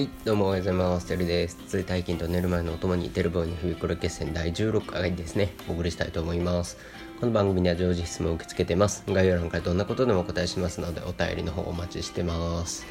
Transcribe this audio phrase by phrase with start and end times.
[0.00, 1.08] はい、どうもおはようございます。
[1.08, 1.58] てるです。
[1.68, 6.78] 追体筋と寝る前のお供にテルボーにフークル決戦第16回ですね、お送りしたいと思います。
[7.20, 9.04] この番組では常時質問を受け付けてます。
[9.06, 12.86] 概要欄からどんなことでもお答えしますので、お便りの方お待ちしてます。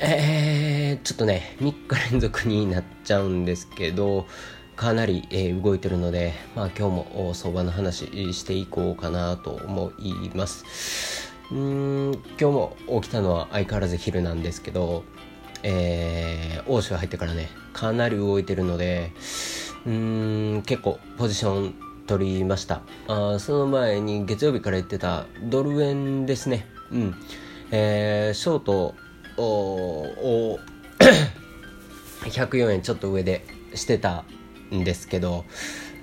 [0.00, 4.26] えー、ちょっとね、3日連続になっちゃうんですけど、
[4.74, 11.30] かなり、えー動いてるので、まあ、今日も相場の話していこうかなと思います。
[11.52, 15.04] うーん今日も起きたのは相変わらず昼なんですけど、
[15.62, 19.12] えー、欧州入ってからねかなり動いてるので
[19.86, 21.74] うん結構ポジション
[22.06, 22.82] 取りました。
[23.06, 26.66] あその前に月曜日から言ってたドル円ですね。
[26.90, 27.14] うん。
[27.70, 28.94] えー、ショート
[29.36, 30.58] をを
[32.24, 34.24] 104円ちょっと上でしてた
[34.74, 35.44] んですけど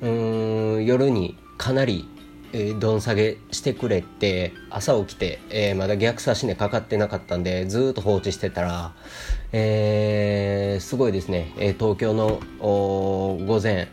[0.00, 2.08] うん夜にかなり、
[2.52, 8.92] えー、どん下げしてくれて朝起きて、えーまだ逆差し値かかってなかったんでずっと放置してたら、
[9.52, 13.88] えーすごいですね、えー東京の午前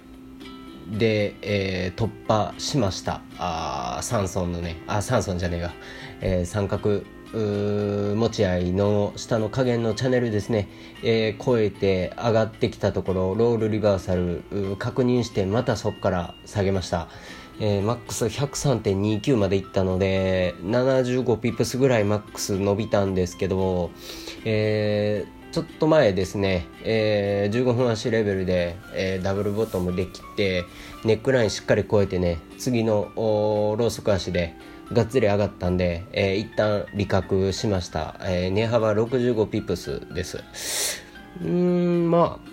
[0.87, 3.21] で、えー突破しました。
[3.37, 5.73] あサンソンのねあサンソンじゃねえわ、
[6.21, 10.67] えー三角持ち合いの下の加減のチャンネルですね、
[11.03, 14.41] えー超えて上がってきたところロールリバーサル
[14.77, 17.07] 確認してまたそこから下げました、
[17.59, 23.91] えーマックス103.29までいったので75ピップスぐらいマックス伸びたんですけど、
[24.45, 30.63] えーちょっと前ですね、えー15分足レベルで、えダブルボトムできて
[31.03, 34.53] ネックラインしっかり超えてね次のーローソク足で
[34.93, 41.01] がっつり上がったんで、えー一旦利確しました、えー値幅65ピップスです。
[41.43, 42.49] うんまあ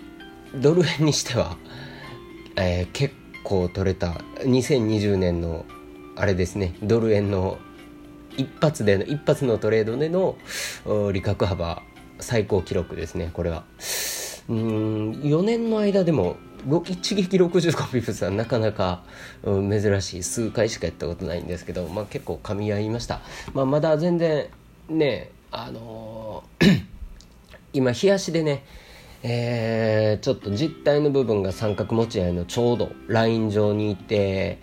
[0.55, 1.55] ドル円にしては、
[2.55, 3.26] えー結構
[3.73, 4.07] 取れた
[4.39, 5.65] 2020年の
[6.15, 7.57] あれですねドル円の
[8.35, 10.35] 一発での一発のトレードでの
[11.11, 11.81] 利確幅
[12.19, 13.63] 最高記録ですねこれは。
[14.49, 16.37] うん4年の間でも
[16.85, 19.03] 一撃65ピプスはなかなか、
[19.43, 23.21] 珍しい数回しかやったことないんですけど、まあ、結構噛み合いました、
[23.53, 24.47] まあ、まだ全然
[24.89, 26.83] ねあのー
[27.73, 28.63] 今冷やしでね
[29.29, 34.59] えーちょっと実体の部分が三角持ち合いのちょうどライン上にいて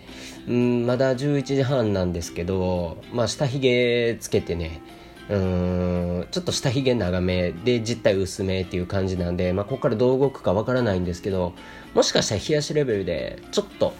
[0.47, 4.81] うんまだ11時半なんですけど、まあ、下髭つけてね
[5.29, 11.53] うんちょっと下髭長めで実体薄めっていう感じなんで、まあ、ここからどう動くかわからないんですけど
[11.93, 13.93] もしかしたら冷やしレベルでちょっと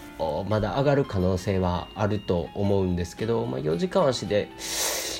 [0.48, 4.48] まだ上がる可能性はあると思うんですけど、まあ、4時間足で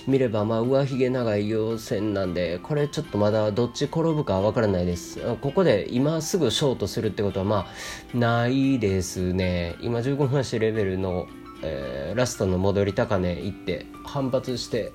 [0.07, 5.21] 見ればまあ上髭長い陽線なんでこれちょっとまだどっち転ぶかわからないです。
[5.41, 7.67] ここで今すぐショートするってことはま
[8.15, 9.75] あないですね。
[9.81, 11.27] 今15分足レベルの、
[11.63, 14.93] えーラストの戻り高値いって反発して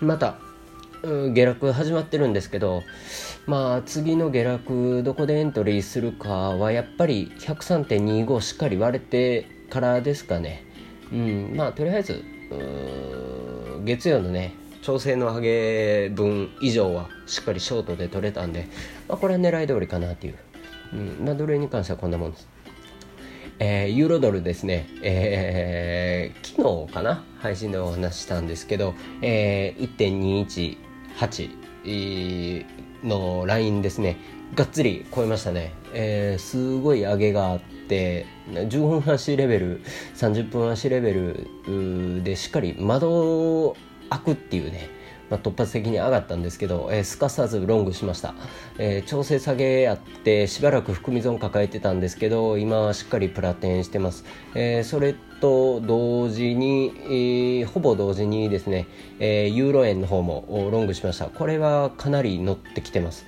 [0.00, 0.38] また
[1.02, 2.82] 下落始まってるんですけど
[3.46, 10.64] まあ次の下落どこでエントリーするかはやっぱり103.25しっかり割れてからですかね。
[11.12, 12.24] うんまあとりあえず
[13.84, 15.40] 月曜のね調整の上
[16.08, 18.68] げ分以上はしっかりショートで取れたんで、
[19.08, 20.38] まあ、これは狙い通りかなっていう、
[20.94, 22.48] うんまあ、ドルに関してはこんなもんです。
[23.58, 27.24] えーユーロドルですね、えー昨日かな？
[27.40, 29.96] 配信でお話したんですけど、えー
[31.14, 32.64] 1.218
[33.04, 34.16] のラインですね。
[34.54, 39.82] がっつり超えましたね、えーすごい上げがあって15分足レベル
[40.16, 41.12] 30分足レベ
[41.66, 43.76] ルでしっかり窓
[44.10, 45.00] 開くっていうね
[45.30, 48.34] まあ、突発的に上がったんですけど、えーすかさずロングしました、
[48.78, 54.24] えー調整下げやってしばらく含み損抱えてたんですけど今はしっかりプラテンしてます、
[54.56, 58.88] えーそれと同時に、えーほぼ同時にですね、
[59.20, 61.26] えーユーロ円の方もロングしました。
[61.26, 63.24] これはかなり乗ってきてます。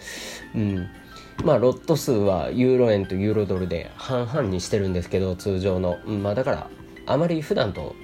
[0.57, 0.89] うん。
[1.45, 6.71] まあロット数はユーロ円とユーロドルで半々にしてるんですけど通常の、まあ、だから
[7.07, 7.95] あまり普段と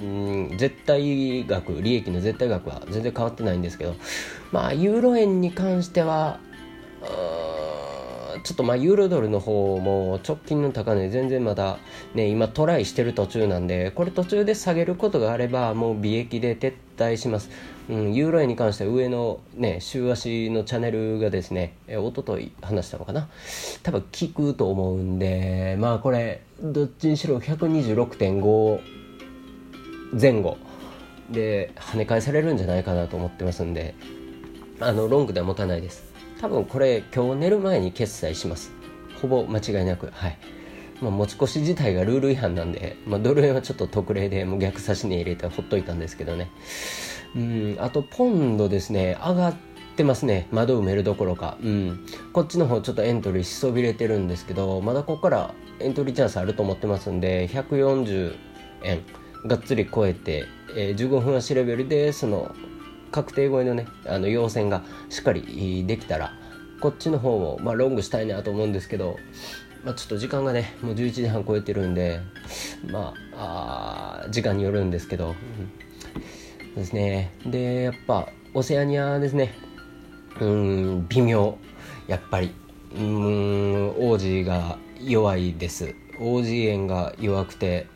[0.00, 3.94] うん絶対額利益の絶対額は全然変わってないんですけど
[4.52, 6.40] まあユーロ円に関しては
[8.42, 11.78] ちょっとまあユーロドルの方も直近の高値全然まだ
[12.14, 17.50] ね今トライしてる途中なんでこれ途中で下げることがあればもう利益で撤退します、
[17.88, 23.28] うん、ユーロ円に関しては上のね週足のチャンネルがですねえ一昨日話したのかな？
[23.82, 24.08] 多分効
[24.42, 28.80] くと思うんでまあこれどっちにしろ126.5
[30.20, 30.56] 前後
[31.30, 33.94] で跳ね返されるんじゃないかなと思ってますんで
[34.80, 36.07] あのロングでは持たないです。
[36.40, 38.72] 多分これ今日寝る前に決済します。
[39.20, 40.10] ほぼ間違いなく。
[40.12, 40.38] はい。
[41.00, 46.50] まあ、持ち越し自体がルール違反なんで、まあ、ドル円はちょっと特例でもう逆差し値入れてほっといたんですけどね。
[47.36, 49.16] うんあとポンドですね。
[49.20, 49.54] 上がっ
[49.98, 50.46] ってますね。
[50.52, 51.58] 窓埋めるどころか。
[51.60, 52.06] うん。
[52.32, 58.36] こっちの方ちょっとエントリーしそびれてるんですけどまだここからエントリーチャンスあると思ってますんで140
[58.84, 59.02] 円
[59.46, 60.44] がっつり超えて、
[60.76, 62.54] えー、15分足レベルでその
[63.10, 66.32] 確定超えのねあの要線がしっかりできたら
[66.80, 69.16] こっちの方も、まあ、ロングしたいなと思うんですけど、
[69.84, 72.20] まあ、ちょっと時間がねもう11時半超えてるんで
[72.90, 75.34] まああ時間によるんですけど、
[76.66, 77.32] うん、ですね。
[77.44, 79.54] でやっぱオセアニアですね。
[80.40, 81.58] うん微妙。
[82.06, 82.52] やっぱり。
[82.96, 85.94] うん王子が弱いです。
[86.20, 87.86] 王子円が弱くて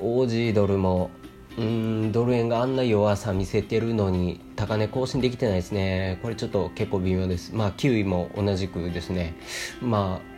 [0.00, 1.10] 王子ドルも
[1.58, 6.18] うんドル円があんな弱さ見せてるのに高値更新できてないですね。
[6.22, 7.54] これちょっと結構微妙です。
[7.54, 9.34] まあキウイも同じくですね。
[9.80, 10.32] まあ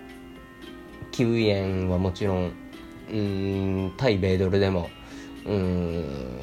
[1.12, 2.52] キウイ円はもちろん
[3.10, 4.90] うん対米ドルでも
[5.46, 6.40] うん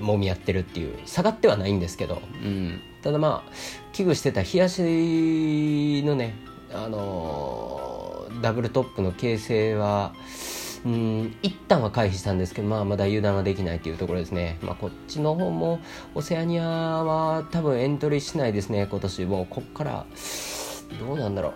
[0.00, 3.52] 揉み合ってるっていう下がってはないんですけど、うん、ただまあ
[3.92, 6.34] 危惧してた冷やしのね
[6.72, 10.12] あの、ダブルトップの形成は
[10.84, 15.80] うん一旦は回避したんですけど、まあ、まだ油断はできないというところですね、まあ、こっちの方も
[16.14, 19.24] オセアニアは多分エントリーしないですね今年。
[19.24, 20.06] もうこっから
[21.00, 21.54] どうなんだろ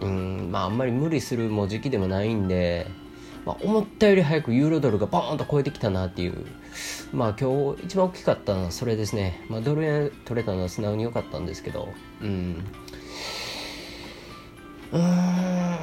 [0.00, 0.06] う。
[0.06, 2.86] うんまああんまり無理するも時期でもないんで、
[3.44, 6.46] まあ、思ったより早くユーロドルがボーンと超えてきたなっていう。
[7.12, 11.88] まあ今日一番大きかったのはそれですね、まあ、ドル円取れたのは素直に良かったんですけど。
[12.20, 12.64] うん。
[14.92, 15.77] うん。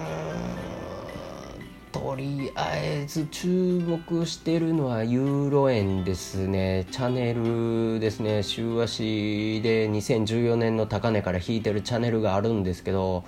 [2.15, 13.25] とりあえず注目してるのはユーロ円ですねチャンネルですね週足で2014年の高値から引いてるチャンネルがあるんですけど、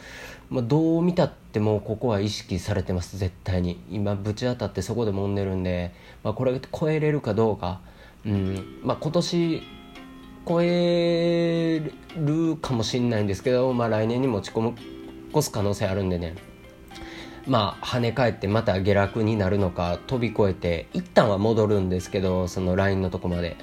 [0.50, 5.94] まあ、どう見たってもここは意識されてます絶対に今ぶち当たってそこで揉んでるんで、
[6.24, 7.82] まあ、これ超えれるかどうか、
[8.26, 9.64] うんまあ、今年
[10.48, 14.76] 超えるかもしれないんですけど、まあ、来年に持ち込む
[15.32, 16.47] 越す可能性あるんでね
[17.48, 23.58] まあ跳ね返ってまた下落になるのか飛び越えて一旦は戻るんですけどそのラインのとこまで。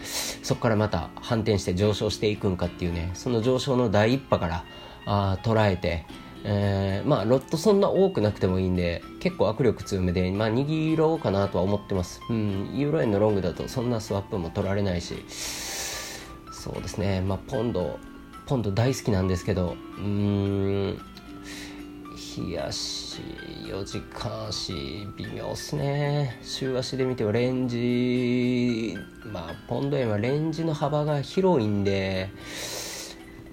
[0.45, 4.65] そこからまた反転して上昇していくんかっていうねその上昇の第一波から
[5.07, 6.05] あ捉えて、
[6.45, 12.21] えー、まあロットそんな多くなくてもいいんで結構握力強めで、まあ、握ろうかなとは思ってます。
[12.29, 15.25] うんユーロ円のロングだとそんなスワップも取られないし。
[16.53, 17.21] そうですね。
[17.21, 17.99] まあポンド
[18.47, 21.01] ポンド大好きなんですけどうーん
[22.37, 23.21] 冷やし
[23.67, 24.73] 4時間足
[25.17, 26.39] 微妙っすね。
[26.43, 32.31] 週足で見てはレンジまあポンド円はレンジの幅が広いんで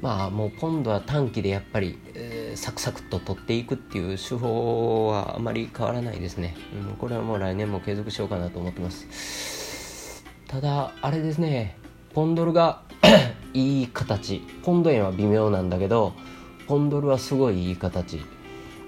[0.02, 6.56] まあもうポンドは短期でやっぱり、えー、サクサクと取っていくっていう手法はあまり変わらないですね、
[6.90, 10.24] うん、これはもう来年も継続しようかなと思ってます。
[10.48, 11.78] ただあれですね。
[12.14, 12.82] ポンドルが
[13.54, 14.42] いい形。
[14.64, 16.14] ポンド円は微妙なんだけど
[16.68, 18.22] ポンドルはすごいいい形。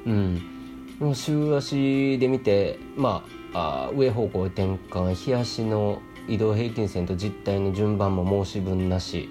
[0.06, 1.16] うん。
[1.16, 9.30] 週足で見てまあ上方向転換日足の移動平均線と実体の順番も申し分なし。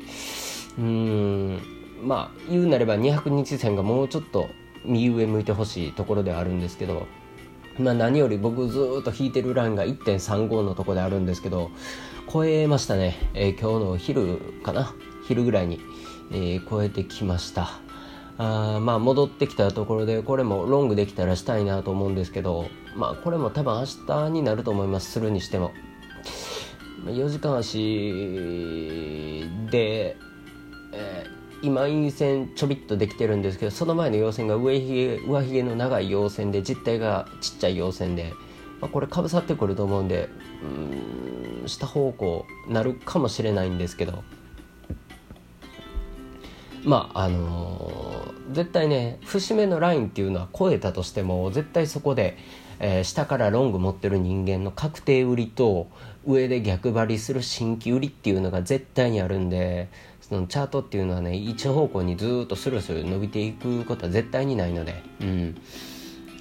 [0.78, 1.60] うん。
[2.02, 4.50] まあ言うなれば200日線がもうちょっと
[4.84, 7.06] 右上向いてほしいところではあるんですけど
[7.78, 11.70] まあ何より僕ずっと引いてるラインが1.35のところであるんですけど
[12.32, 14.94] 超えましたね、えー、今日の昼かな？
[15.28, 15.80] 昼ぐらいに、
[16.32, 17.80] えー、超えてきました。
[18.76, 25.72] あまあ戻ってきたところでこれもロングできたらしたいなと思うんですけどまあこれも多分明日になると思いますするにしても。
[27.04, 30.16] 4時間足で、
[30.92, 38.32] えー、今陰線ちょびっとできてるんですけどその前の陽線が上ひげ上ひげの長い陽線で実体がちっちゃい陽線で、
[38.80, 40.28] まあ、これかぶさってくると思うんで
[40.62, 44.22] うん下方向なるかもしれないんですけど。
[46.84, 52.36] まああのー、絶対ね節目のラインっていうのは超えたとしても絶対そこで、
[52.80, 55.88] えー、下からロング持ってる人間の確定売りと
[56.26, 59.88] 上で逆張りする新規売りっていうのが絶対にあるんで
[60.20, 65.60] そのチャートっていうのはね一方向にずっとスルスル伸びていくことは絶対にないので、うん、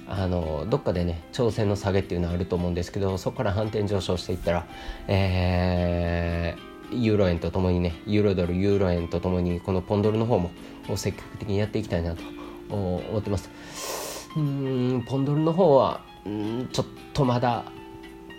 [0.08, 4.66] あのどっかでね挑戦の下げっていうのはあると思うんですけどそこから反転上昇していったら
[5.08, 10.50] えーユーロ円とともにねユーロドルユーロ円とともにこのポンドルの方も
[10.96, 12.22] 積極的にやっていきたいなと
[12.70, 13.50] 思ってます。
[14.36, 17.64] うんポンドルの方はうんちょっとまだ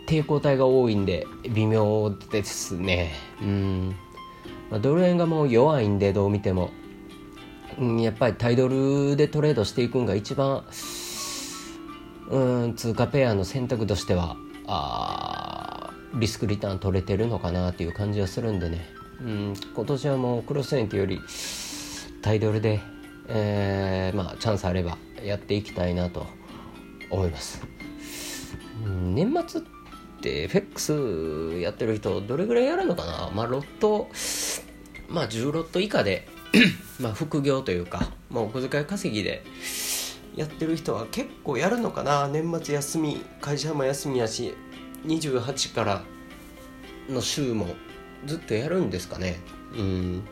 [0.08, 3.12] 抵抗体が多いんで微妙ですね。
[3.42, 3.96] うん、
[4.70, 6.72] まあ、ドル円がもう弱いんでどう見ても
[7.80, 10.64] うんやっぱりタイドルでトレードしていくんが一番
[12.30, 15.63] うん通貨ペアの選択としてはあ
[16.16, 18.88] リスクリターン取れてるのかなっていう感じはするんでね、
[19.22, 21.22] うん、今年はもうクロス円というより
[22.22, 22.82] タイドルで、
[23.28, 26.28] えー、まあチャンスあればやっていきたいなと
[27.10, 27.66] 思います、
[28.86, 29.64] うん、年末っ
[30.22, 33.32] て FX やってる人どれぐらいやるのかな？
[33.34, 34.10] まあロット
[35.10, 36.28] まあ10ロット以下で
[37.00, 39.44] まあ副業というか、まあ、お小遣い稼ぎで
[40.36, 42.28] やってる人は結構やるのかな？
[42.28, 44.56] 年末休み会社も休みやし
[45.06, 46.04] 28から
[47.10, 47.68] の週も
[48.26, 49.40] ずっとやるんですかね。
[49.76, 50.24] うん。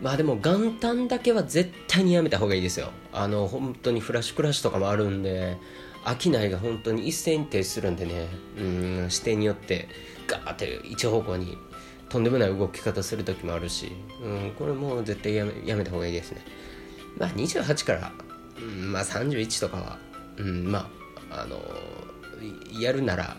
[0.00, 2.90] まあでも元旦だけは絶対にやめた方がいいですよ。
[3.12, 5.58] あの本当にフラッシュクラッシュとかもあるんで
[6.04, 8.28] 商いが本当に一斉に停止するんでね。
[8.58, 9.88] うん視点によって
[10.26, 11.58] ガーって一方向に
[12.08, 16.40] とんでもない動き方する時もあるし、うん、これもう絶対やめやめた方がいいですね。
[17.18, 18.12] まあ28から、
[18.58, 19.98] うん、まあ31とかは、
[20.38, 20.90] うん、ま
[21.30, 21.60] ああの
[22.80, 23.36] やるなら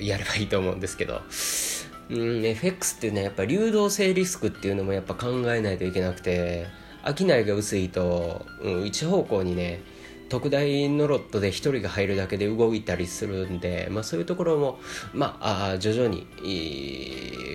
[0.00, 1.22] やればいいと思うんですけど。
[2.10, 6.66] うん、FX っていうのはやっぱ流動性リスクっていうのもやっぱ考えないといけなくて
[7.04, 9.80] 商いが薄いと、うん、一方向にね
[10.28, 14.78] 特大のロットで1人が入るだけで動いたりするんで、まあ、そういうところも、
[15.12, 16.26] まあ、あ徐々に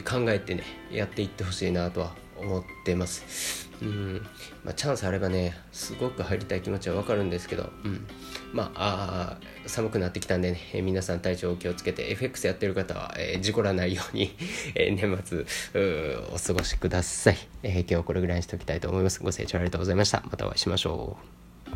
[0.04, 3.70] 考えてねやっていってほしいなとは思ってます。
[3.82, 4.25] うん。
[4.63, 8.08] まあ、チャンスあればねすごく入りたい気持ちはわかるんですけど、うん。
[8.54, 14.36] まあ、あ寒くなってきたんでね、えー、皆さん体調を気をつけて FX やってる方は、えー、事故らないように
[14.75, 15.46] えー、年末
[16.34, 19.22] お過ごしください、え今日はこれぐらいにしておきたいと思います。
[19.22, 20.24] ご清聴ありがとうございました。
[20.25, 21.45] またお会いしましょう。